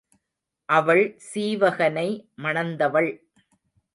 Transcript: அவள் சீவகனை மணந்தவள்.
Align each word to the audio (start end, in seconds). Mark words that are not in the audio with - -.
அவள் 0.69 1.03
சீவகனை 1.27 2.07
மணந்தவள். 2.43 3.11